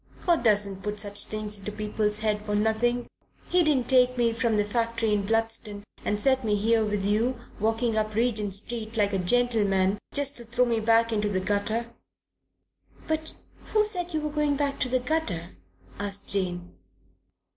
God 0.25 0.43
doesn't 0.43 0.81
put 0.81 0.99
such 0.99 1.25
things 1.25 1.59
into 1.59 1.71
people's 1.71 2.21
heads 2.21 2.41
for 2.47 2.55
nothing. 2.55 3.05
He 3.49 3.61
didn't 3.61 3.87
take 3.87 4.17
me 4.17 4.33
from 4.33 4.57
the 4.57 4.63
factory 4.65 5.13
in 5.13 5.27
Bludston 5.27 5.83
and 6.03 6.19
set 6.19 6.43
me 6.43 6.55
here 6.55 6.83
with 6.83 7.05
you, 7.05 7.39
walking 7.59 7.95
up 7.95 8.15
Regent 8.15 8.55
Street, 8.55 8.97
like 8.97 9.13
a 9.13 9.19
gentleman, 9.19 9.99
just 10.11 10.37
to 10.37 10.43
throw 10.45 10.65
me 10.65 10.79
back 10.79 11.13
into 11.13 11.29
the 11.29 11.39
gutter." 11.39 11.91
"But 13.07 13.33
who 13.73 13.85
said 13.85 14.11
you 14.15 14.21
were 14.21 14.31
going 14.31 14.55
back 14.55 14.79
to 14.79 14.89
the 14.89 14.97
gutter?" 14.99 15.51
asked 15.99 16.29
Jane. 16.31 16.73